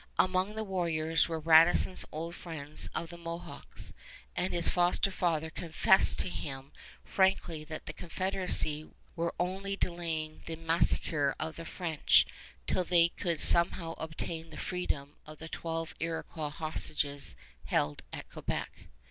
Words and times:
Among 0.17 0.55
the 0.55 0.63
warriors 0.63 1.29
were 1.29 1.39
Radisson's 1.39 2.05
old 2.11 2.33
friends 2.33 2.89
of 2.95 3.09
the 3.11 3.19
Mohawks, 3.19 3.93
and 4.35 4.51
his 4.51 4.67
foster 4.67 5.11
father 5.11 5.51
confessed 5.51 6.17
to 6.21 6.27
him 6.29 6.71
frankly 7.03 7.63
that 7.65 7.85
the 7.85 7.93
Confederacy 7.93 8.89
were 9.15 9.35
only 9.39 9.75
delaying 9.75 10.41
the 10.47 10.55
massacre 10.55 11.35
of 11.39 11.55
the 11.55 11.65
French 11.65 12.25
till 12.65 12.83
they 12.83 13.09
could 13.09 13.41
somehow 13.41 13.93
obtain 13.99 14.49
the 14.49 14.57
freedom 14.57 15.17
of 15.27 15.37
the 15.37 15.49
twelve 15.49 15.93
Iroquois 15.99 16.49
hostages 16.49 17.35
held 17.65 18.01
at 18.11 18.27
Quebec. 18.31 18.87